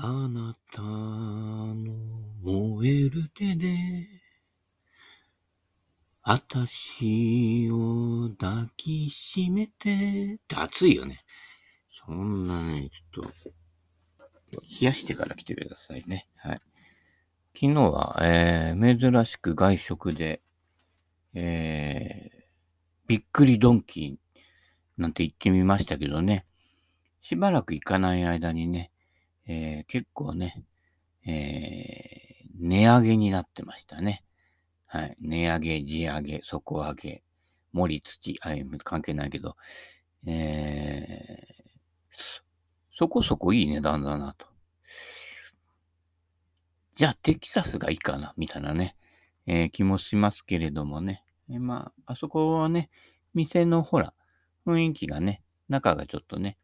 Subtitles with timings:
[0.00, 1.74] あなたの
[2.44, 4.06] 燃える手で、
[6.22, 11.24] あたしを抱きしめて、って暑いよね。
[12.06, 13.32] そんなね、ちょっ
[14.52, 16.28] と、冷やしてから来てくださいね。
[16.36, 16.60] はい。
[17.60, 20.42] 昨日は、えー、珍しく外食で、
[21.34, 22.42] えー、
[23.08, 24.42] びっくりドンキー
[24.96, 26.46] なんて言ってみましたけどね。
[27.20, 28.92] しばらく行かない間にね、
[29.48, 30.62] えー、結構ね、
[31.26, 34.22] えー、値上げになってましたね。
[34.86, 35.16] はい。
[35.20, 37.22] 値上げ、地上げ、底上げ、
[37.72, 39.56] 森土、あい関係ないけど、
[40.26, 42.22] えー、
[42.94, 44.46] そこそこいい値段だなと。
[46.94, 48.96] じゃあ、テキサスがいいかな、みたいなね、
[49.46, 51.24] えー、気もしますけれどもね。
[51.50, 52.90] え、まあ、あそこはね、
[53.34, 54.12] 店のほら、
[54.66, 56.58] 雰囲気がね、中がちょっとね、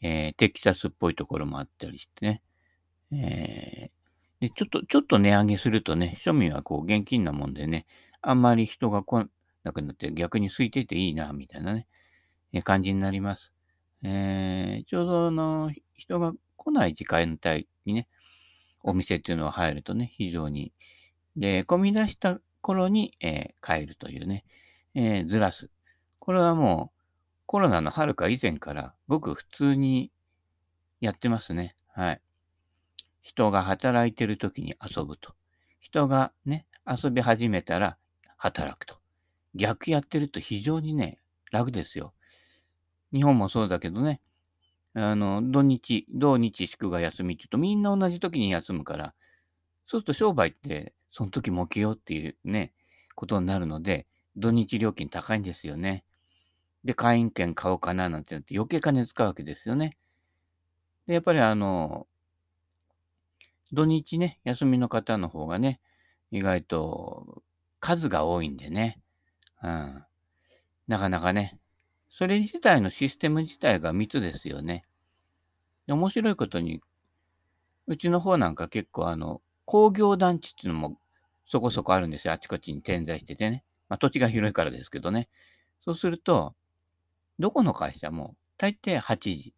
[0.00, 2.42] えー、テキサスっぽいところもあったりしてね。
[3.12, 7.86] えー、で、ちょっと、ちょっと値上げするとね、庶民はこう現金なもんでね、
[8.22, 9.28] あんまり人が来
[9.64, 11.86] なくなって逆に空いてていいな、みたいなね、
[12.52, 13.52] えー、感じになります。
[14.02, 18.08] えー、ちょうどあの人が来ない時間帯にね、
[18.82, 20.72] お店っていうのは入るとね、非常に。
[21.36, 24.44] で、混み出した頃に、えー、帰るというね、
[24.94, 25.70] えー、ずらす。
[26.18, 26.97] これはもう、
[27.48, 30.12] コロナのはるか以前から僕普通に
[31.00, 31.76] やってますね。
[31.94, 32.20] はい。
[33.22, 35.32] 人が働いてる時に遊ぶと。
[35.80, 37.96] 人がね、遊び始めたら
[38.36, 38.98] 働くと。
[39.54, 42.12] 逆やってると非常にね、楽ですよ。
[43.14, 44.20] 日本もそうだけどね、
[44.92, 49.14] あの、土日、土日祝が休みって言うとみんな同じ時に休むから、
[49.86, 52.74] そうすると商売ってその時も起きようっていうね、
[53.14, 56.04] ことになるので、土日料金高いんですよね。
[56.88, 59.98] で、会員権買おうかななんてなって余計金使うわけですよね。
[61.06, 62.06] で、やっぱりあの、
[63.74, 65.80] 土日ね、休みの方の方がね、
[66.30, 67.42] 意外と
[67.78, 69.02] 数が多いんでね。
[69.62, 70.02] うん。
[70.86, 71.58] なかなかね、
[72.08, 74.86] それ自体のシステム自体が密ですよね。
[75.86, 76.80] で面白いことに、
[77.86, 80.98] うちの方なんか結構あの、工業団地っていうのも
[81.46, 82.32] そこそこあるんですよ。
[82.32, 83.62] あちこちに点在しててね。
[83.90, 85.28] まあ土地が広いからですけどね。
[85.84, 86.54] そうすると、
[87.38, 89.54] どこの会社も大抵8時。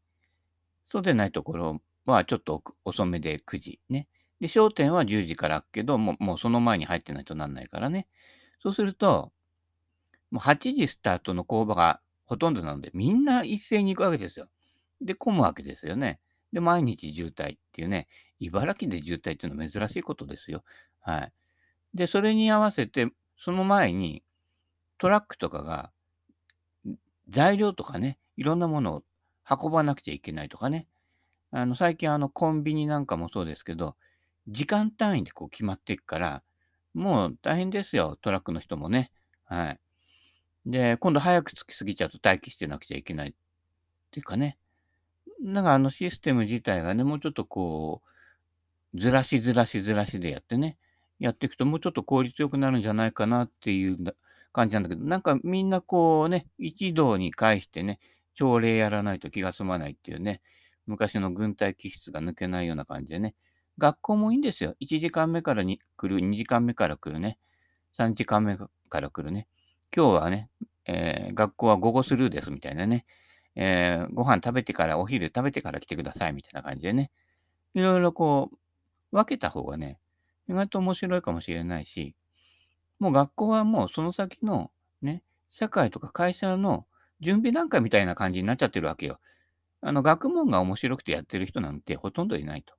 [0.86, 4.08] そうでないところはちょっと遅めで9時ね。
[4.41, 8.08] で、商店は10時から開くけど、もうもうその前に入ってないとなんないからね。
[8.62, 9.32] そうすると、
[10.30, 14.48] もう8時スタートの工場がほとんどなので、みんな一斉に行くわけですよ。
[15.00, 16.20] で、混むわけですよね。
[16.52, 18.08] で、毎日渋滞っていうね、
[18.38, 20.64] 茨城で渋滞っていうのは珍しいことですよ。
[21.00, 21.32] はい。
[21.94, 23.08] で、それに合わせて、
[23.38, 24.22] その前に
[24.98, 25.92] トラックとかが
[27.30, 29.02] 材料とかね、いろんなものを
[29.48, 30.86] 運ばなくちゃいけないとかね。
[31.52, 33.96] あの、最近あの、コンビニなんかもそうですけど、
[34.48, 36.42] 時間単位でこう決まっていくから、
[36.94, 39.12] もう大変ですよ、トラックの人もね。
[39.44, 39.80] はい。
[40.66, 43.34] で、今度早く着きすぎちゃうと待機してなくちゃいけないっ
[44.10, 44.58] ていうかね。
[45.41, 48.02] なんかあのシステム自体がね、もうちょっとこ
[48.94, 50.76] う、ずらしずらしずらしでやってね、
[51.18, 53.98] やっていくともうちょっと効率よくなるんじゃないかなっていう
[54.53, 58.00] 感じなんだけど、なんかみんなこうね、一堂に会してね、
[58.34, 60.41] 朝礼やらないと気が済まないっていうね、
[60.87, 63.34] 昔の軍隊気質が抜けないような感じでね、
[63.78, 64.75] 学校もいいんですよ。
[64.81, 67.39] 1時間目からに来る、2時間目から来るね、
[67.99, 69.47] 3時間目から来るね。
[69.94, 70.49] 今日はね、
[70.87, 73.06] えー、学校は午後スルーですみたいなね、
[73.56, 77.10] えー、ご飯食べてから、お昼食べてから来てくださいみたいな感じでね、
[77.75, 79.99] いろいろこう、分けた方がね、
[80.49, 82.15] 意外と面白いかもしれないし、
[83.00, 84.71] もう学校はもうその先の
[85.03, 86.87] ね、社会とか会社の
[87.21, 89.19] 準備段階みたいな感じになっちゃってるわけよ。
[89.81, 92.75] あの、学問が面白くてやってる人なんてほとんどいないと。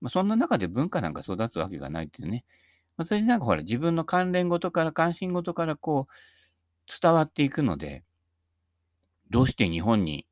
[0.00, 2.44] まあ、そんな中で文化なんか育つわけがないっていうね。
[2.96, 6.12] 私なんかほら、自分の関連事から関心事からこう、
[7.00, 8.02] 伝わっていくので、
[9.30, 10.26] どうして日本に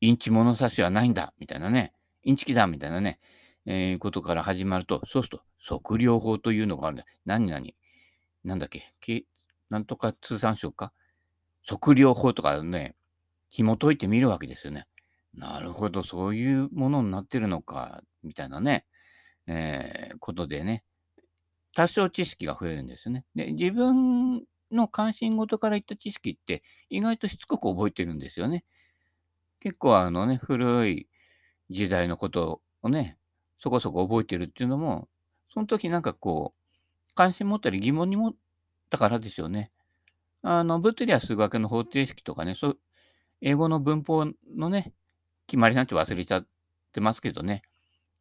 [0.00, 1.32] インチ物差しはないんだ？
[1.40, 1.92] みたいなね。
[2.22, 2.68] インチキだ？
[2.68, 3.18] みたいなね、
[3.66, 7.04] えー、ことから始まると、そうすると、測量法というのがあるんだ。
[7.24, 7.66] 何々
[8.44, 9.24] なんだっけ、け
[9.70, 10.92] なんとか通産省か？
[11.66, 12.96] 測量法とかね、
[13.50, 14.86] 紐解いてみるわけですよね。
[15.34, 18.84] なるほど、そういうものになってるのか、みたいなね、
[19.46, 20.84] えー、ことでね、
[21.74, 23.24] 多少知識が増えるんですね。
[23.34, 28.64] で、自分の関心事から言った知識って意外としつこく覚えてるんですよね。
[29.60, 31.08] 結構あのね、古い
[31.70, 33.16] 時代のことをね、
[33.58, 35.08] そこそこ覚えてるっていうのも、
[35.54, 36.61] その時なんかこう、
[37.14, 38.34] 関心持ったり疑問に持っ
[38.90, 39.70] たからですよね。
[40.42, 42.78] あの、物理や数学の方程式とかね、そう、
[43.40, 44.26] 英語の文法
[44.56, 44.92] のね、
[45.46, 46.46] 決まりなんて忘れちゃっ
[46.92, 47.62] てますけどね。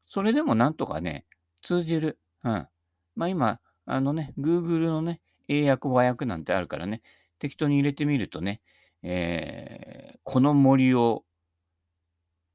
[0.07, 1.25] それでもなんとかね、
[1.61, 2.19] 通じる。
[2.43, 2.67] うん。
[3.15, 7.01] まあ今、あのね、Google のね、英訳和訳なんてあるからね、
[7.39, 8.61] 適当に入れてみるとね、
[9.03, 11.23] えー、この森を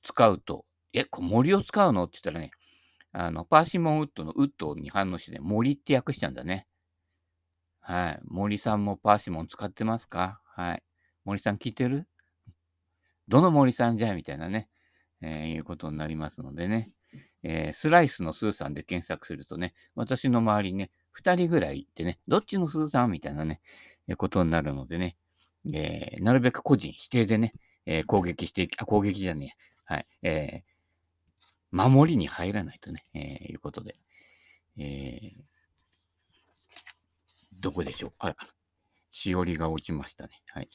[0.03, 2.05] 使うと、え、森を使うの？
[2.05, 2.53] って言ったらね、
[3.19, 6.67] あの、パーシモンウッドのウッドに反応してね、森って訳しちゃうんだね。
[7.81, 8.21] はい。
[8.27, 10.43] 森さんもパーシモン使ってますか？
[10.45, 10.83] はい。
[11.25, 12.07] 森さん聞いてる？
[13.27, 14.69] どの森さんじゃいみたいなね、
[15.23, 16.91] えー、いうことになりますのでね。
[17.43, 23.63] えー、スライスのスーさんで検索するとね、私の周りね、2人ぐらいいてね、どっちのスーさんみたいなね、
[24.09, 25.17] えー、ことになるのでね、
[25.73, 27.55] えー、なるべく個人指定でね、
[27.87, 29.57] えー攻撃してあ、攻撃じゃね
[29.89, 29.95] え。
[29.95, 30.07] はい。
[30.23, 30.76] えー
[31.77, 33.97] 守りに入らないとね、えいうことで。
[34.79, 35.33] え
[37.53, 38.13] どこでしょう？
[38.19, 38.37] あら、
[39.11, 40.31] しおりが落ちましたね。
[40.49, 40.69] はい。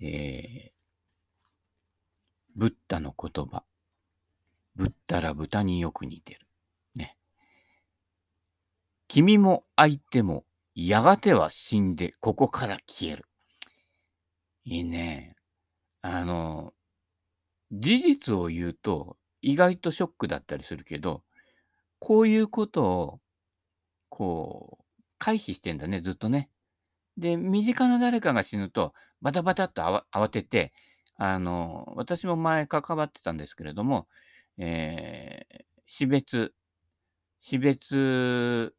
[0.00, 0.72] え
[2.54, 3.64] ブッダの言葉。
[4.74, 6.46] ぶったら豚によく似てる。
[6.94, 7.16] ね。
[9.08, 10.44] 君も相手も
[10.74, 13.24] やがては死んでここから消える。
[14.64, 15.36] いいね。
[16.02, 16.74] あの、
[17.72, 19.16] 事実を言うと
[19.46, 21.22] 意外とショックだったりするけど、
[22.00, 23.20] こういうことを、
[24.08, 24.84] こう、
[25.20, 26.50] 回避してんだね、ずっとね。
[27.16, 29.82] で、身近な誰かが死ぬと、バタバタっと
[30.12, 30.72] 慌てて、
[31.16, 34.08] あの、私も前関わってたんですけれども、
[34.58, 36.52] えー、死別、
[37.40, 38.74] 死別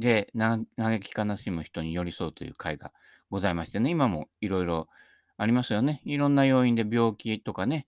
[0.00, 0.66] で嘆
[1.00, 2.92] き悲しむ人に寄り添うという会が
[3.30, 4.88] ございましてね、今もいろいろ
[5.36, 6.02] ありますよね。
[6.04, 7.86] いろんな要因で病気とかね、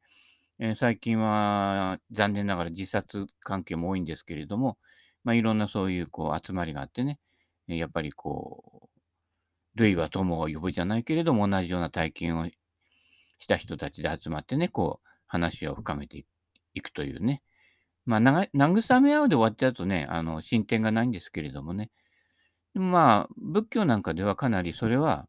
[0.64, 4.78] えー、最近は残念ながら自殺関係も多いんですけれども、
[5.24, 7.18] まあ、いろんなそういうこう集まりがあってね、
[7.66, 8.88] やっぱりこう、
[9.74, 16.24] 類は友を呼ぶじゃないけれども、同じような体験をした人たちで集まってね、こう、話を深めて
[16.74, 16.92] いく。
[16.92, 17.42] というね。
[18.06, 21.90] まあ、慰め合うで終わっちゃうとね、あの、進展がないんですけれどもね。
[22.74, 25.26] まあ、仏教なんかではかなりそれは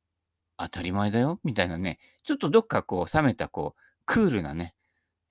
[0.58, 4.76] 当たり前だよ、みたいなね、ちょっとどっかこう、冷めたこう、クールなね、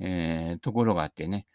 [0.04, 1.46] えー、ところがあってね、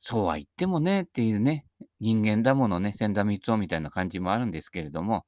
[0.00, 1.66] そうは言ってもね、っていうね、
[2.00, 5.26] 人間だものね、千田光夫みたいな感じもあるんですけれども、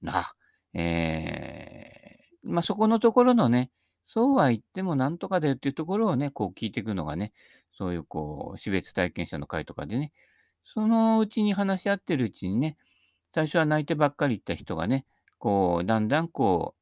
[0.00, 0.32] な、
[0.72, 3.70] えー、まあ、そこのところのね、
[4.06, 7.32] そうは言ってもなんとかだよっていうところをね、こう聞いていくのがね、
[7.76, 10.12] そういうこう、死別体験者の会とかでね、
[10.64, 12.78] そのうちに話し合ってるうちにね、
[13.34, 15.04] 最初は泣いてばっかり言った人がね、
[15.38, 16.78] こう、だんだんこう、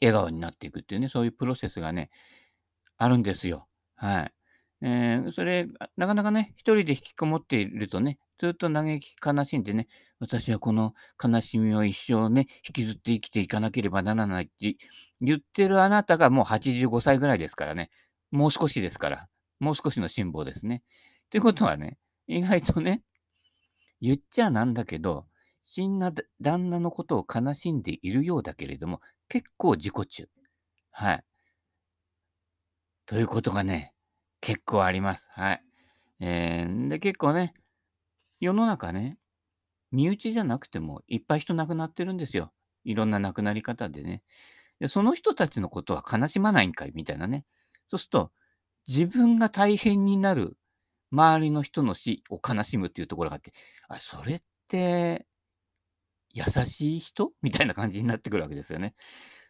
[0.00, 2.10] 笑顔になっていくっていうね、そういうプロセスがね、
[2.98, 3.66] あるんですよ。
[4.02, 4.32] はい。
[4.84, 9.86] えー、それ、なかなかね、一人で引きこもっているとね、ずっと嘆き悲しんでね、
[10.18, 14.76] 私はこの悲しみを一生ね、引きずって生きていかなければならないって
[15.20, 17.90] 言ってるあなたがもう85歳ぐらいですからね、
[18.32, 19.28] もう少しですから。
[19.60, 20.82] もう少しの辛抱ですね。
[21.30, 21.96] ということはね、
[22.26, 23.04] 意外とね、
[24.00, 25.26] 言っちゃなんだけど、
[25.62, 30.28] 死んだ旦那のことを悲しんでいるようだけれども、結構自己中。
[30.90, 31.24] はい。
[33.06, 33.91] ということがね、
[34.42, 35.30] 結構あります。
[35.32, 35.62] はい。
[36.20, 37.54] えー、で、結構ね、
[38.40, 39.16] 世の中ね、
[39.92, 42.52] 身内じゃなくてもいっぱい人亡くなってるんですよ。
[42.84, 44.22] いろんな亡くなり方でね。
[44.80, 47.46] で、その人たちのことは悲しまないんかいみたいなね。
[47.88, 48.32] そうすると、
[48.88, 50.58] 自分が大変になる
[51.12, 53.52] 周りの人の死を悲しむっていうところがあって、
[53.88, 55.26] あ、それって、
[56.34, 57.30] 優しい人？
[57.42, 58.94] みたいな感じになってくるわけですよね。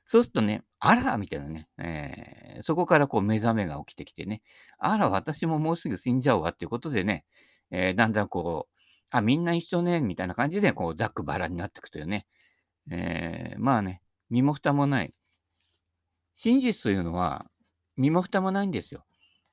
[0.04, 4.42] そうするとね、あらみたいなね、えー、そこからこう目覚めが起きてきてね、
[4.78, 7.24] あら、私ももうすぐ死んじゃうわっていうことでね、
[7.70, 8.72] えー、だんだんこう、
[9.10, 12.26] あ、みんな一緒ね、みたいな感じで、こう、ざっくばらになっていくというね、
[12.90, 15.14] えー、まあね、身も蓋もない。
[16.34, 17.46] 真実というのは、
[17.96, 19.04] 身も蓋もないんですよ。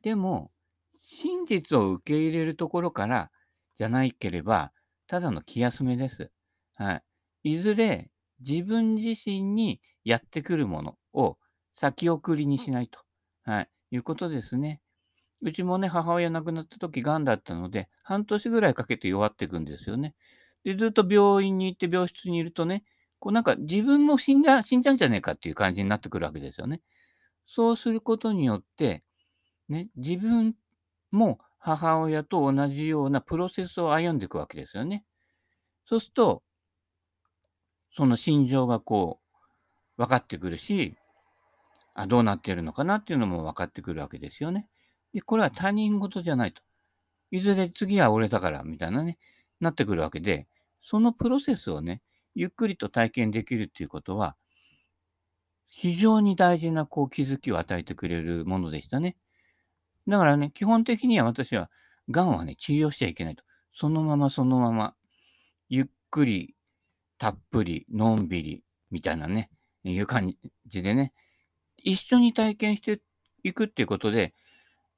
[0.01, 0.51] でも、
[0.94, 3.32] 真実を受け入れるところから
[3.75, 4.72] じゃないければ、
[5.08, 6.32] ただの気休めです。
[6.75, 7.01] は
[7.44, 7.51] い。
[7.56, 11.38] いずれ自分自身にやってくるものを
[11.75, 13.00] 先送りにしないと、
[13.43, 14.81] はい、いうことですね。
[15.41, 20.15] うちもね、母親亡くなった時、癌だったので、半年ぐらいかけて弱っていくんですよね。
[20.63, 22.84] で、ずっと病院に行って病室にいるとね、
[23.19, 26.81] こうなんか自分も死んじゃ死んじゃうんじゃねえかっていう感じになってくるわけですよね。
[27.48, 29.03] そうすることによって、
[29.67, 30.55] ね、自分
[31.12, 35.03] も母親と同じようなプロセスを歩んでいくわけですよね。
[35.86, 36.43] そうすると、
[37.96, 39.19] その心情がこ
[39.98, 40.96] う、分かってくるし、
[41.93, 44.67] あ、どうなっているのかなっていうのも分かってくるわけですよね。
[45.13, 46.62] で、これは他人事じゃないと。
[47.31, 49.17] いずれ次は俺だから、みたいなね、
[49.60, 50.48] なってくるわけで、
[50.81, 52.01] そのプロセスをね、
[52.36, 54.36] ゆっくりと体験できるっていうことは、
[55.67, 59.17] 非常に大事なこう気づきを与えてくれるものでしたね。
[60.08, 61.69] だからね、基本的には私は
[62.10, 63.43] 癌はね、治療しちゃいけないと。
[63.74, 64.96] そのままそのまま、
[65.69, 66.55] ゆっくり、
[67.19, 69.51] たっぷり、のんびり、みたいなね、
[69.83, 70.35] いう感
[70.65, 71.13] じでね、
[71.77, 73.01] 一緒に体験して
[73.43, 74.33] いくっていうことで、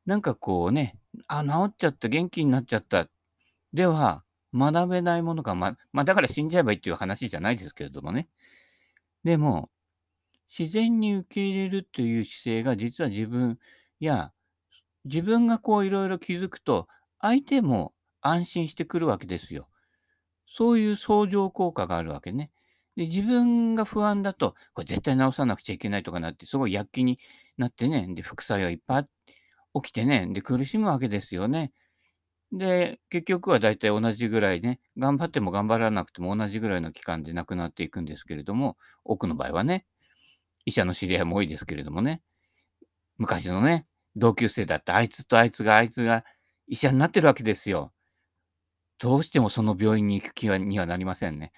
[0.05, 0.97] なんかこうね、
[1.27, 3.09] あ、治っちゃった、元気になっちゃった。
[3.73, 4.23] では、
[4.53, 8.29] 学べないものが、ま、まあ、だから死んじゃえばいいっていう話じゃないですけれどもね。
[9.23, 9.69] でも、
[10.47, 13.57] 自然に受け入れるという姿勢が実は自分
[13.99, 14.33] や、
[15.05, 16.87] 自分がこういろいろ気づくと、
[17.19, 19.69] 相手も安心してくるわけですよ。
[20.53, 22.51] そういう相乗効果があるわけね。
[22.96, 27.20] で、自分が不安だと、これ絶対直さなくちゃいけないとかなって、すごい躍起に
[27.58, 29.08] なってね、で、副作用いっぱい
[29.75, 31.72] 起きてね、で、苦しむわけですよね。
[32.51, 39.86] で、結局は大体同じぐらいね、頑張っても頑張らなくても同じぐらいの期間で亡くなっていくんですけれども、多くの場合はね、
[40.65, 42.22] 医者の知り合いも多いですけれどもね、
[43.17, 46.25] 昔のね、同級生だったあいつとあいつがあいつが
[46.67, 47.93] 医者になってるわけですよ。
[49.01, 51.51] どうしてもその病院に行く気はにはなりませんね。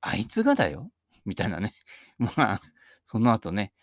[0.00, 0.90] あいつがだよ
[1.26, 1.74] みたいなね。
[2.18, 2.62] まあ、
[3.04, 3.74] その後ね、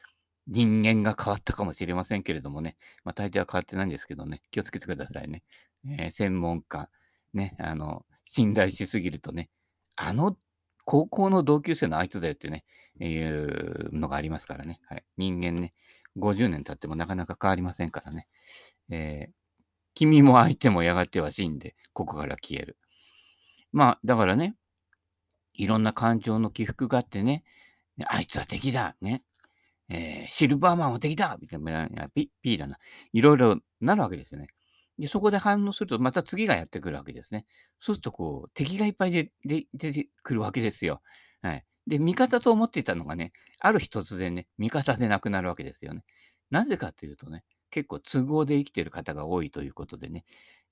[0.48, 5.44] 人間が変わったかもしれませんけれどもね、まあ大抵は変わってないんですけどね、気をつけてくださいね。
[5.88, 6.90] えー、専門家、
[7.34, 9.52] ね、あの、信頼しすぎるとね、
[9.96, 10.36] あの
[10.84, 12.66] 高校の同級生のあいつだよってね、
[13.00, 14.80] いうのがありますからね。
[14.90, 15.06] はい。
[15.18, 15.74] 人間ね、
[16.18, 18.28] 50年経ってもなかなか変わりませんからね。
[18.90, 19.34] えー、
[19.94, 22.78] 君も相手もやがては死んで、ここから消える。
[23.76, 24.56] まあ、だからね、
[25.54, 27.44] いろんな感情の起伏があってね、
[28.08, 29.22] あいつは敵だ、ね。
[29.90, 32.78] えー、シルバーマンは敵だみたいな、ピーだな。
[33.12, 34.48] いろいろなるわけですよね。
[34.98, 37.46] で、そこで反応すると、また次がやってくるわけですね。
[37.82, 41.02] そうすると、こう、敵がいっぱいでで出てくるわけですよ。
[41.42, 41.66] はい。
[41.86, 46.06] で、味方と思っていたのがね、ある日突然ね、味方でなくなるわけですよね。
[46.50, 50.24] なぜかというとね、結構都合で生きてる方が多いということでね、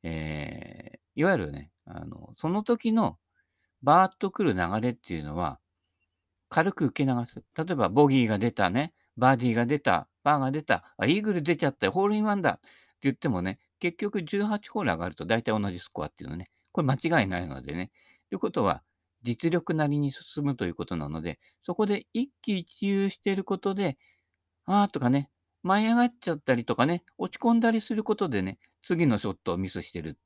[0.03, 3.17] えー、いわゆるね、あの、その時の
[3.81, 5.60] バーッと来る流れっていうのは、
[6.50, 7.43] 軽く受け流す。
[7.57, 12.67] 例えば、ボギーが出たね、バーディーが出た、バーが出た、あ、イーグル出ちゃった、ホールインワンだって
[13.01, 17.91] 言ってもね、結局18ホール上がると大体同じスコアっていうのね、これ間違いないのでね。
[18.29, 18.83] ということは、
[19.24, 23.98] 実力なりに進むということなので、そこで一喜一憂していることで、
[24.65, 25.29] あーとかね、
[25.63, 30.20] 舞い上がっちゃったりとかね、落ち込んだりすることでね、次のショットをミスしてるって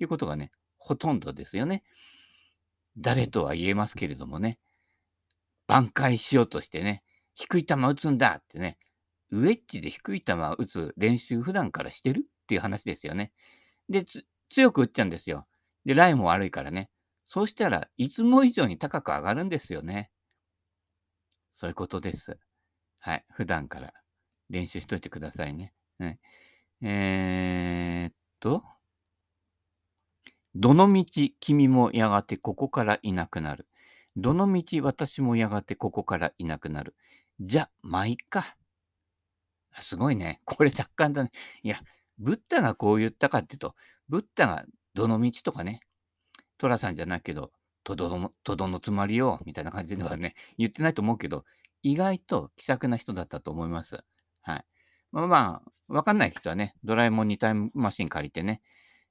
[0.00, 1.82] いうことがね、ほとんどですよね。
[2.96, 4.58] 誰とは言えますけれどもね、
[5.66, 7.02] 挽回しようとしてね、
[7.34, 8.78] 低い球打つんだってね、
[9.30, 13.32] ウェッジで低い球打つ練習普段からしてるっていう話ですよね。
[13.88, 14.04] で、
[14.50, 15.44] 強く打っちゃうんですよ。
[15.84, 16.90] で、ライも悪いからね。
[17.26, 20.10] そうしたらいつも以上に高く上がるんですよね。
[21.54, 22.38] そういうことです。
[23.00, 23.24] はい。
[23.30, 23.92] 普段から
[24.50, 25.72] 練習しといてくださいね。
[25.98, 26.18] はい、
[26.86, 28.62] えー、っと。
[30.54, 33.66] どのみち君もやがてここからいなくなる。
[34.16, 36.94] どのみち私もやがてここからいなくなる。
[37.40, 38.56] じゃ、まあ、いっか。
[39.80, 40.42] すごいね。
[40.44, 41.30] これ達観だね。
[41.62, 41.80] いや、
[42.18, 43.74] ブッダがこう言ったかっていうと、
[44.10, 45.80] ブッダがどの道とかね、
[46.58, 47.50] トラさんじゃないけど、
[47.82, 51.46] とどの、とどのつまりよ、みたいな感じではね、言ってないと思うけど、
[51.82, 54.04] 意外と気さくな人だったと思います。
[54.42, 54.64] はい。
[55.14, 58.60] まあまあ、わかんない人はね、ドラえもんにタイムマシン借りてね、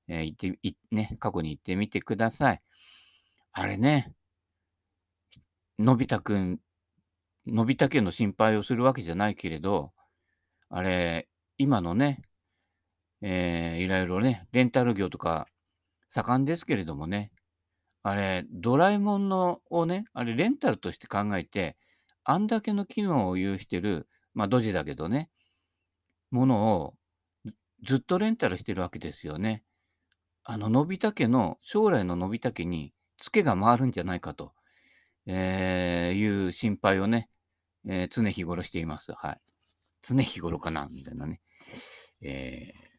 [0.09, 2.61] えー、行って、いね、過去に行ってみてください。
[3.53, 4.13] あれね、
[5.79, 6.59] のび太くん、
[7.47, 9.93] のび太家の心配をするわけじゃないけれど、
[10.67, 12.21] あれ、今のね、
[13.21, 15.47] えー、いろいろね、レンタル業とか
[16.09, 17.31] 盛んですけれどもね、
[18.01, 21.77] あれ、ドラえもんのをね、あれ、レンタルとして考えて、
[22.25, 25.29] あんだけの機能を有してる、まあ、ドジだけどね、
[26.33, 26.93] ものを
[27.83, 29.63] ずっとレンタルしてるわけですよね。
[30.43, 34.53] あの、のび太家の、将来ののび太家に、ツケが回るんじゃないかと、
[35.25, 37.29] えー、いう心配をね、
[37.87, 39.13] えー、常日頃しています。
[39.13, 39.41] はい。
[40.01, 41.39] 常日頃かな、みたいなね。
[42.21, 42.93] えー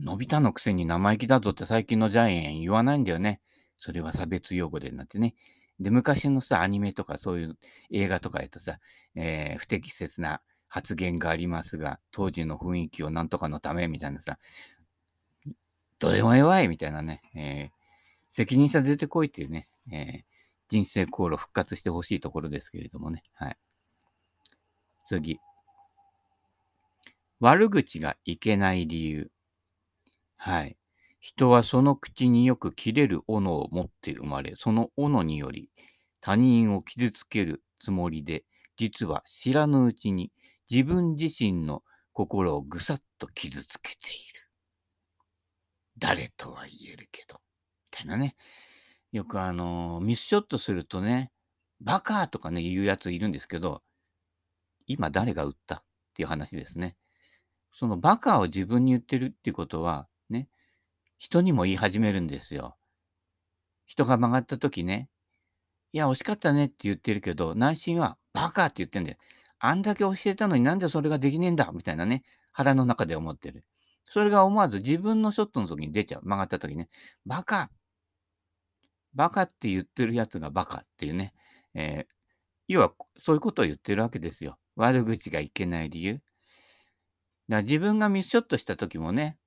[0.00, 3.40] のび太のくせに生意気だぞって最近のジャイアン言わないんだよね。
[3.78, 5.36] それは差別用語でなってね。
[5.78, 7.56] で、昔のさ、アニメとかそういう
[7.90, 8.80] 映画とかやとさ、
[9.14, 10.42] えー、不適切な
[10.74, 14.40] 発言がありますが、当時の雰囲気をなんとかのためみたいなさ、
[16.00, 17.70] どれも弱いみたいなね、えー、
[18.28, 20.22] 責任者出てこいっていうね、えー、
[20.68, 23.22] 人生航路復活してほしいところですけれどもね。
[23.34, 23.56] はい。
[25.06, 25.38] 次。
[27.38, 29.30] 悪口がいけない理由。
[30.36, 30.76] はい。
[31.20, 35.70] 人はその口によく切れる斧を持って生まれ、その斧により
[36.20, 38.44] 他人を傷つけるつもりで、
[38.76, 40.32] 実は知らぬうちに
[40.70, 44.50] 自分自身の心をぐさっと傷つけている。
[45.98, 47.40] 誰とは言えるけど、
[47.92, 48.36] みたいなね。
[49.12, 51.30] よくあの、ミスショットするとね、
[51.80, 53.82] バカとかね、言うやついるんですけど、
[54.86, 55.76] 今誰が打った？
[55.76, 55.82] っ
[56.14, 56.96] ていう話ですね。
[57.72, 60.48] そのバカを自分に言ってるっていうことは、ね、
[61.18, 62.76] 人にも言い始めるんですよ。
[63.86, 65.08] 人が曲がった時ね、
[65.92, 69.18] いや、惜しかったねって言ってるけど、内心はバカって言ってんだよ。
[69.66, 73.64] あんだけ教えたのになんでそれができねえんだみたいなね、腹の中で思ってる。
[74.04, 76.22] それが思わず自分のショットの時に出ちゃう。
[76.22, 76.88] 曲がった時ね。
[77.24, 77.70] バカ
[79.14, 81.32] バカって言ってるやつがバカっていうね。
[81.74, 82.06] えー、
[82.68, 84.58] 要は、そういうことを言ってるわけですよ。
[84.76, 86.14] 悪口がいけない理由。
[86.14, 86.24] だか
[87.48, 89.38] ら自分がミスショットした時もね、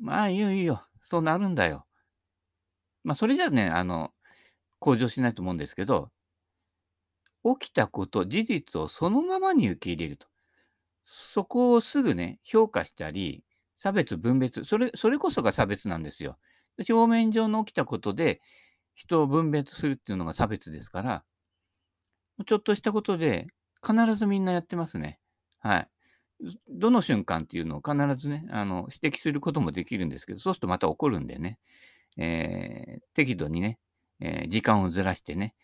[0.00, 0.82] まあいいよいいよ。
[1.00, 1.86] そうなるんだよ。
[3.02, 4.12] まあそれじゃね、あの、
[4.78, 6.10] 向上しないと思うんですけど、
[7.44, 10.26] 起きたこと、事実をそのままに受け入れると。
[11.04, 13.44] そこをすぐね、評価したり、
[13.76, 16.38] 差別、分別、それ、それこそが差別なんですよ。
[16.78, 18.40] 表面上の起きたことで、
[18.94, 21.24] 人を分別するっていうのが差別ですから、
[22.46, 23.46] ちょっとしたことで、
[23.84, 25.18] 必ずみんなやってますね。
[25.60, 25.88] はい。
[26.68, 31.58] どの瞬間っていうのを必ずね、あの、指摘することもできるんですけど、そうするとまた怒るんでね、
[32.16, 33.78] えー、適度にね、
[34.20, 35.54] えー、時間をずらしてね、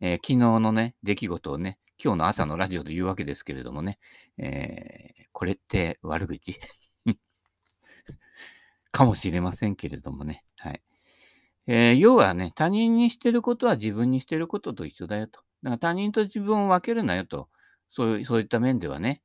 [0.00, 3.98] えー、昨日のね、出来事をね、今日の朝のラジオで言うわけですけれどもね、
[4.36, 6.58] えー、これって悪口？
[8.92, 10.44] かもしれませんけれどもね。
[10.58, 10.82] はい。
[11.66, 15.40] えー、要はね、他人にしてることは自分にしてることと一緒だよと。
[15.62, 17.48] だから他人と自分を分けるなよと。
[17.90, 19.22] そうそういった面ではね。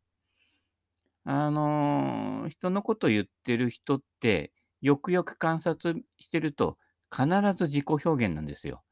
[1.24, 6.78] あのー、人のこと言ってる人って、よくよく観察してると、
[7.14, 8.84] 必ず自己表現なんですよ。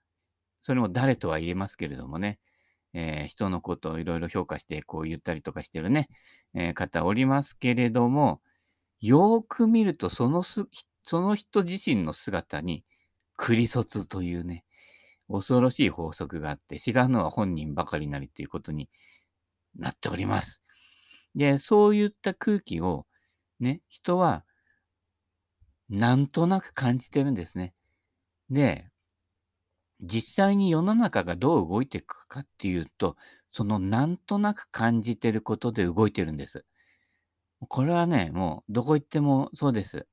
[0.62, 2.40] それも誰とは言えますけれどもね。
[2.94, 6.10] えー、人のことをいろいろ評価して、こう言ったりとかしてるね、
[6.54, 8.42] えー、方おりますけれども、
[9.00, 10.66] よーく見ると、そのす、
[11.04, 12.84] その人自身の姿に、
[13.38, 14.66] クリソツというね、
[15.30, 18.90] 恐ろしい法則があって、知らぬは本人ばかりなりということに
[19.76, 20.62] なっております。
[21.36, 23.06] で、そういった空気を、
[23.60, 24.44] ね、人は、
[25.90, 27.74] なんとなく感じてるんですね。
[28.50, 28.90] で、
[30.02, 33.18] 実際に世の中がどう動いていくかっていうと、
[33.52, 36.66] そのなんとなく感じてることで動いてるんです。
[37.68, 40.08] これはね、もうどこ行ってもそうです。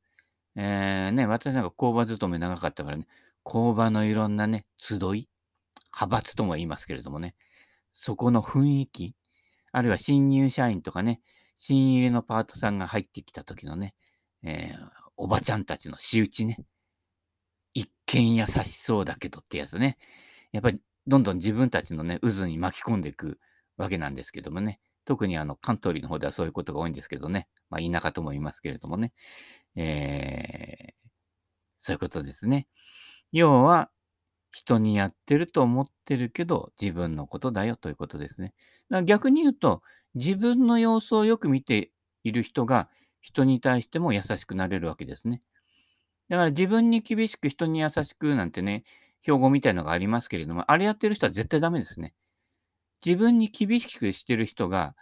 [0.56, 3.06] えー、ね、私なんか工場勤め長かったからね、
[3.42, 5.28] 工場のいろんなね、集い、
[5.92, 7.34] 派閥とも言いますけれどもね、
[7.92, 9.14] そこの雰囲気、
[9.72, 11.20] あるいは新入社員とかね、
[11.56, 13.94] 新入りのパートさんが入ってきた時のね、
[14.42, 16.58] えー、おばちゃんたちの仕打ちね、
[18.06, 19.98] 一見優しそうだけどってやつね、
[20.52, 23.38] やっぱりどんどん自分たちのね、渦に巻き込んでいく
[23.76, 27.48] わけなんですけどもね、特にあの、カントリーの方ではそういうことが多いんですけどね。
[27.70, 29.12] まあ、田舎とも言いますけれどもね。
[29.76, 30.92] えー、
[31.78, 32.66] そういうことですね。
[33.32, 33.90] 要は、
[34.52, 38.54] 人にやってると思ってるけど、自分のことだよということですね。
[38.88, 39.82] だから逆に言うと、
[40.14, 41.92] 自分の様子をよく見て
[42.24, 42.88] いる人が、
[43.20, 45.42] 人に対しても優しくなれるわけですね。
[46.28, 48.84] だから自分に厳しく人に優しくなんてね、
[49.20, 52.14] 標語みたいのがありますけれども、あれやってる人は絶対ダメですね。
[53.04, 54.94] 自分に厳しくしてる人が、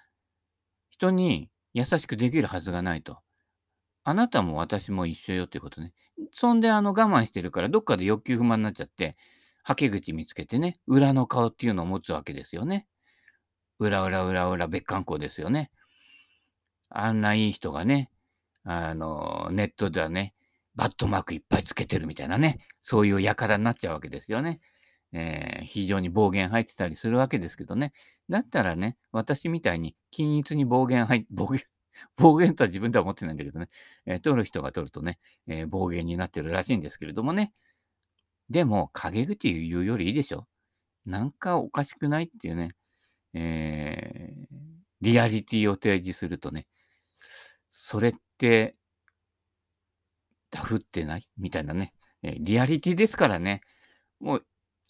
[0.90, 3.18] 人に優しくできるはずがないと。
[4.04, 5.92] あなたも私も一緒よっていうことね。
[6.32, 9.16] そんで、あの、我慢してるから、どっかで欲求不満になっちゃって、
[9.62, 12.86] はけ口見つけてね、裏の顔っていうのを持つわけですよね。
[13.78, 15.70] 裏裏裏裏別観光ですよね。
[16.90, 18.10] あんないい人がね、
[18.62, 20.33] あの、ネットではね、
[20.76, 24.60] バットマークいっぱいつけてるみたいなね、そういう輩になっちゃうわけですよね。
[25.12, 27.92] えー、非常に暴言入ってたりするわけですけどね。
[28.28, 31.62] だったらね、私みたいに均一に暴言入って、暴言、
[32.16, 33.68] 暴言とは自分では思ってないんだけどね、
[34.06, 37.52] えー、取る人が取るとね、えー、暴言になってるらしいんですけれどもね。
[38.50, 40.48] でも、陰口言うよりいいでしょ。
[41.06, 42.70] なんかおかしくないっていうね、
[43.34, 44.56] えー、
[45.00, 46.66] リアリティを提示するとね、
[47.70, 48.76] それって、
[50.54, 51.28] ダフってない？
[51.36, 53.60] みたいなね、え、リアリティですからね、
[54.20, 54.44] もう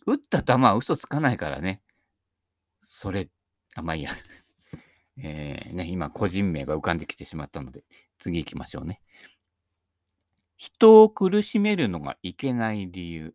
[0.06, 1.80] 打った球は嘘つかないからね。
[2.82, 3.30] それ、
[3.74, 4.10] あ、まあいいや。
[5.16, 7.82] えー、ね、今、個人名が浮かんできてしまったので、
[8.18, 9.00] 次行きましょうね。
[10.56, 13.34] 人を苦しめるのがいけない理由。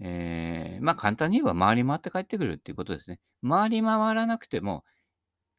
[0.00, 3.20] えー、まあ簡単に言えば回り回って帰ってくるっていうことですね。
[3.48, 4.84] 回り回らなくても、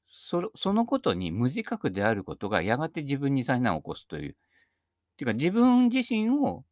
[0.09, 4.37] そのことに無自覚であることがやがて自分に災難を起こすという。
[5.21, 6.65] ていうか自分自身を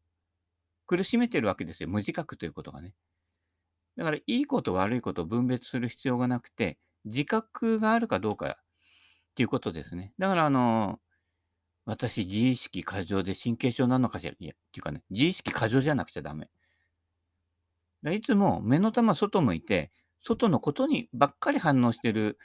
[0.87, 1.89] 苦しめてるわけですよ。
[1.89, 2.95] 無自覚ということがね。
[3.95, 8.55] だから、いいこと悪いことを分別する必要がなくて、自覚があるかどうかっ
[9.35, 10.13] ていうことですね。
[10.17, 10.99] だから、あの、
[11.85, 14.33] 私、自意識過剰で神経症なのかしら？
[14.39, 16.49] いや、っていうかね、自意識過剰じゃなくちゃダメ。
[18.01, 19.91] だいつも目の玉外向いて、
[20.23, 22.39] 外のことにばっかり反応してる、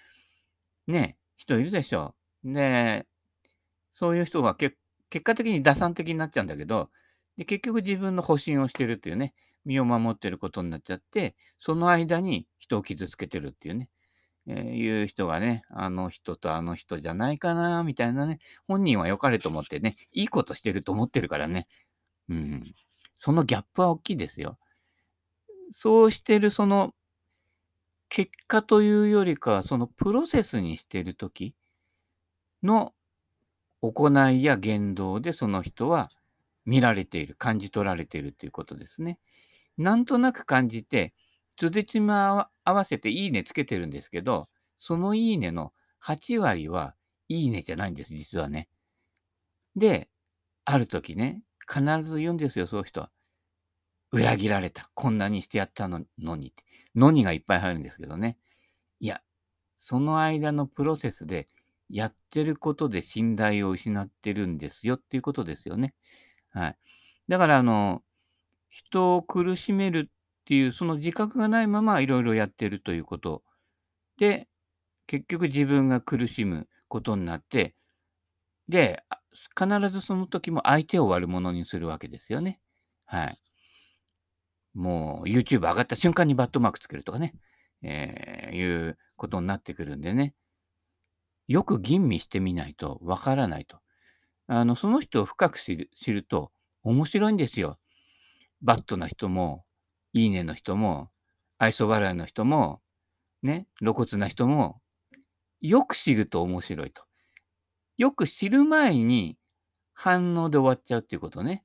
[0.87, 2.15] ね、人いるでしょ。
[2.45, 3.07] で、
[3.95, 4.77] そういう人がけ
[5.15, 6.91] 結果的に打算的になっちゃうんだけど、
[7.39, 9.33] で結局自分の保身をしてるっていうね、
[9.65, 13.91] 身を守ってることになっちゃって、その間に人を傷つけてるっていうね、
[14.49, 21.69] えーいう人がね、あの人とあの人じゃないかな、みたいなね、本人は良かれと思ってね、いいことしてると思ってるからね、
[22.29, 22.65] うん、
[23.17, 24.59] そのギャップは大きいですよ。
[25.71, 26.93] そうしてるその
[28.09, 31.55] 結果というよりかは、そのプロセスにしてるとき
[32.65, 32.93] の
[33.93, 36.11] 行いや言動でその人は
[36.65, 39.19] 見られている、感じ取られているということですね。
[39.77, 41.13] なんとなく感じて、
[41.57, 44.47] つでちま合わせていいねつけてるんですけど、
[44.79, 46.95] そのいいねの8割は
[47.29, 48.69] いいねじゃないんです、実はね。
[49.77, 50.09] で、
[50.65, 53.11] ある時ね、必ず言うんですよ、そういう人は。
[54.13, 54.91] 裏切られた。
[54.95, 56.65] こんなにしてやったのにって。
[56.95, 58.39] のにがいっぱい入るんですけどね。
[59.01, 59.21] いや、
[59.79, 61.49] その間のプロセスで
[61.95, 65.95] やってることで信頼を失ってるんですよっていうことですよね。
[66.51, 66.77] はい。
[67.29, 68.03] だから、あの、
[68.69, 73.45] 人を苦しめるっていう、その自覚がないままいろいろやってるということ
[74.19, 74.49] で、
[75.07, 77.77] 結局自分が苦しむことになって、
[78.69, 79.05] で、
[79.57, 82.59] 必ずその時も相手を悪者にするわけですよね。
[83.05, 83.39] はい。
[84.75, 87.35] もう YouTube 上がった瞬間にバットマークつけるとかね、
[87.83, 90.35] えー、いうことになってくるんでね。
[91.49, 93.79] よく吟味してみないとわからないと。
[94.47, 96.53] あの、その人を深く知る知ると
[96.83, 97.79] 面白いんですよ。
[98.63, 99.65] バットな人も、
[100.13, 101.11] いいねの人も、
[101.59, 102.81] 愛想笑いの人も、
[103.43, 104.81] ね、露骨な人も、
[105.61, 107.03] よく知ると面白いと。
[107.97, 109.39] よく知る前に
[109.93, 111.65] 反応で終わっちゃうっていうことね。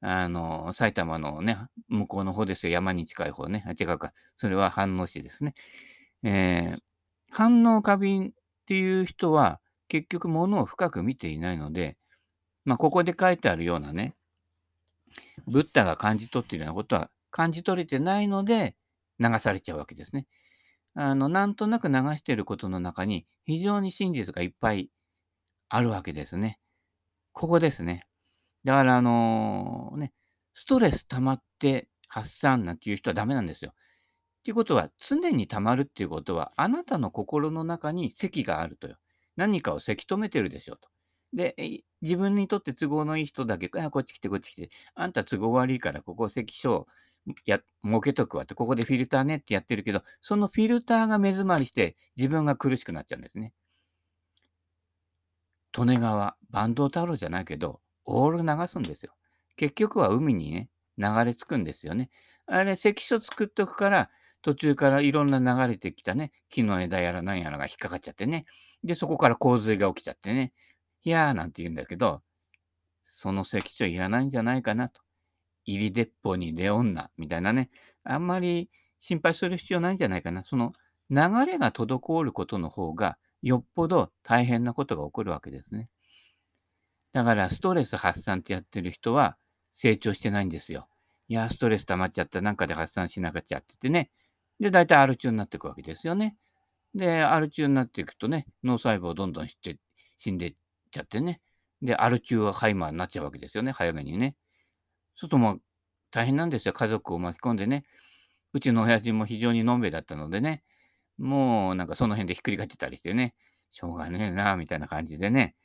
[0.00, 1.56] あの、埼玉のね、
[1.88, 2.72] 向こうの方ですよ。
[2.72, 3.64] 山に近い方ね。
[3.66, 4.12] あ、違うか。
[4.36, 5.54] それは反応市ですね。
[6.24, 6.78] えー、
[7.30, 8.32] 反応過敏
[8.72, 11.98] っていう人は、結局物を深く見ていないので、
[12.64, 14.14] まあ、ここで書いてあるようなね、
[15.46, 18.74] ブッダが感じ取っているようなことは感じ取れてないので、
[19.18, 20.26] 流されちゃうわけですね。
[20.94, 24.88] あの、なんとなく流していることの中に、非常に真実がいっぱい
[25.68, 26.58] あるわけですね。
[27.32, 28.06] ここですね。
[28.64, 30.14] だから、あのね、
[30.54, 33.74] ストレス溜まって発散なんていう人はダメなんですよ。
[34.42, 38.96] っていうことは、常に溜まるっていうことは、あなたの心の中に席があるとよ。
[39.36, 40.88] 何かをせき止めてるでしょと。
[41.32, 41.54] で、
[42.00, 46.88] 自分にとって都合のいい人だけ、あこっち来て、こっち来て、あんた都合悪いから、ここ関所
[47.46, 53.52] や、設けとくわって、ここでフィルターねってやってるけど、そのフィルターが目詰まりして、自分が苦しくなっちゃうんですね。
[55.78, 59.14] 利根川、坂東太郎じゃないけど、オール流すんですよ。
[59.56, 62.10] 結局は海にね、流れ着くんですよね。
[62.46, 64.10] あれ、関所作っとくから、
[64.42, 68.44] 途中からいろんな流れてきたね、木の枝やら何やらが引っかかっちゃってね。
[68.84, 70.52] で、そこから洪水が起きちゃってね。
[71.04, 72.22] いやーなんて言うんだけど、
[73.04, 75.00] その関所いらないんじゃないかなと。
[75.64, 77.70] 入り鉄砲に出女みたいなね。
[78.04, 78.68] あんまり
[79.00, 80.44] 心配する必要ないんじゃないかな。
[80.44, 80.72] その
[81.10, 85.88] 流れが滞ることの方が、よっぽど大変なことが起こるわけですね。
[87.12, 89.36] だから、ストレス発散ってやってる人は
[89.72, 90.88] 成長してないんですよ。
[91.28, 92.40] いや、ストレス溜まっちゃった。
[92.40, 94.10] なんかで発散しなくちゃっててね。
[94.60, 96.36] で、大体アル中になっていくわけですよね。
[96.94, 100.54] で、アル中になっていくとね、脳細胞どんどん死んでっ
[100.90, 101.40] ちゃってね。
[101.80, 103.72] で、アル中はハイマーになっちゃうわけですよね。
[103.72, 104.36] 早めにね。
[105.16, 105.62] そうするともう
[106.10, 106.74] 大変なんですよ。
[106.74, 107.84] 家族を巻き込んでね。
[108.52, 110.62] うちの親父も非常にのんべだったのでね。
[111.18, 113.34] もうなんかその辺でひっくり返ってたりしてね。
[113.70, 115.56] しょうがねえな、みたいな感じでね。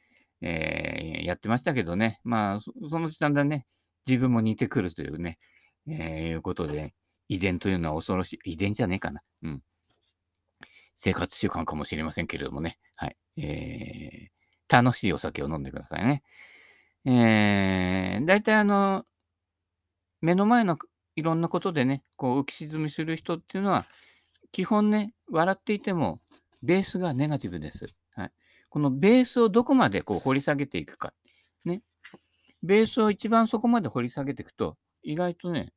[0.41, 2.19] えー、やってましたけどね。
[2.23, 3.65] まあ、そのうちだんだんね、
[4.08, 5.39] 自分も似てくるというね、
[5.88, 6.93] えー、いうことで、
[7.30, 8.52] 遺伝というのは恐ろしい。
[8.52, 9.22] 遺伝じゃねえかな。
[9.44, 9.63] うん。
[10.96, 12.80] 生活習慣かもしれませんけれどもね。
[12.96, 13.18] はい。
[13.38, 16.24] えー、楽しいお酒を飲んでくださいね。
[17.06, 19.06] えー、大体あの、
[20.22, 20.78] 目の前の
[21.16, 23.86] いろんなことでね、こう浮き沈みする人っていうのは、
[24.52, 26.20] 基本ね、笑っていても、
[26.63, 27.86] ベースがネガティブです。
[28.16, 28.32] はい。
[28.70, 31.13] このベースをどこまでこう掘り下げていくか。
[31.66, 31.82] ね。
[32.63, 35.72] ベースを一番そこまで掘り下げていくと、意外とね、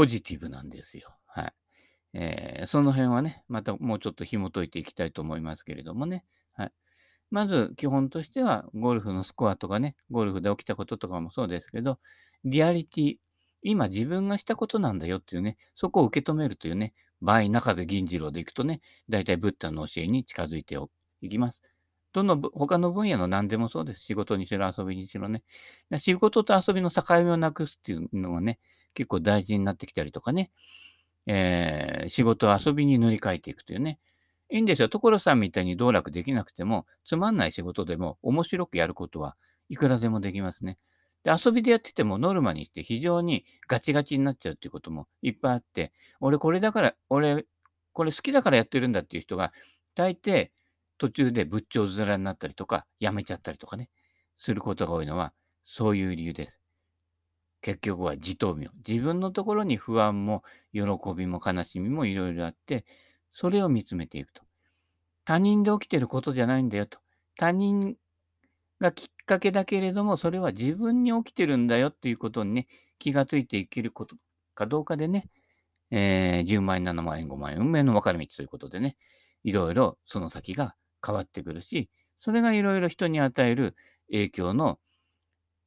[0.00, 1.14] ポジティブなんですよ。
[1.26, 1.52] はい。
[2.14, 6.24] えー、その辺はね、またもうちょっと紐解いていきたいと思いますけれどもね。
[6.54, 6.72] はい。
[7.30, 11.98] まず、基本としては、ゴルフのスコアとかね、ゴルフで起きたこととかもそうですけど、
[12.44, 13.16] リアリティ、
[13.62, 20.78] 今自分がしたことなんだよっていうね、そこを受け止めるというね、場合、中部銀次郎でいくとね、大体ブッダの教えに近づいて
[21.20, 21.60] いきます。
[22.14, 24.00] どの他の分野の何でもそうです。
[24.00, 25.42] 仕事にしろ遊びにしろね。
[25.98, 28.58] 仕事と遊びの境目をなくすっていうのがね、
[28.94, 30.50] 結構大事になってきたりとかね。
[31.26, 33.98] えー、仕事を遊びに塗り替えていくというね。
[34.50, 34.88] いいんですよ。
[34.88, 39.36] 所さんみたいに道楽できなくても、つまんない仕事でも面白くやることは
[39.68, 40.78] いくらでもできますね。
[41.22, 47.46] で、遊びでやっててもノルマにして非常にガチガチになっちゃうっていうこともいっぱいあって、俺これだから、俺
[47.92, 49.52] これ好きだからやってるんだっていう人が、
[49.94, 50.50] 大抵
[50.98, 53.88] 途中で仏頂面になったりとか、やめちゃったりとかね、
[54.38, 55.32] することが多いのは、
[55.64, 56.59] そういう理由です。
[57.62, 58.70] 結局は自頭病。
[58.86, 60.42] 自分のところに不安も
[60.72, 60.82] 喜
[61.16, 62.84] びも悲しみもいろいろあって、
[63.32, 64.42] それを見つめていくと。
[65.24, 66.98] 他人で起きてることじゃないんだよと。
[67.36, 67.96] 他人
[68.80, 72.66] がきっかけだけれども、それは自分に起きてるんだよっていうことにね、
[72.98, 74.16] 気がついていけること
[74.54, 75.28] かどうかでね、
[75.90, 78.96] えー、10万円、7万円、5万円、運命の分かれ道ということでね、
[79.44, 83.74] いろいろその先が変わってくるし、それがいろいろ人に与える
[84.10, 84.78] 影響の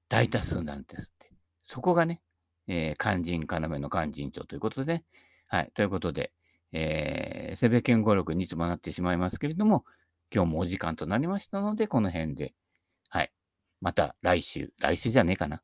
[0.09, 1.22] 大多数なんですって。
[1.63, 2.21] そこがね、
[2.67, 5.03] えー、肝心要の肝心長ということで、
[5.47, 6.31] はい、ということで、
[6.71, 9.85] えー、セベケン語録につもなってしまいますけれども、
[10.33, 12.53] 今日もお時間となりましたので、この辺で、
[13.09, 13.31] はい。
[13.81, 15.61] また来週、来週じゃねえかな。